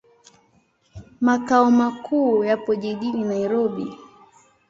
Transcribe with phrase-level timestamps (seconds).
[1.21, 3.97] Makao makuu yapo jijini Nairobi.